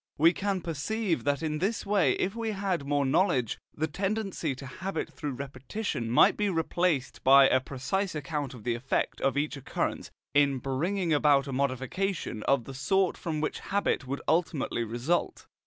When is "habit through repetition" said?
4.65-6.09